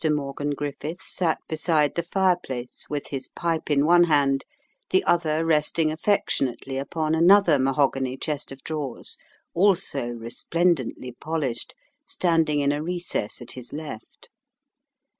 [0.03, 0.11] Mr.
[0.11, 4.43] Morgan Griffiths sat beside the fireplace, with his pipe in one hand,
[4.89, 9.19] the other resting affectionately upon another mahogany chest of drawers,
[9.53, 11.75] also resplendently polished,
[12.07, 14.29] standing in a recess at his left.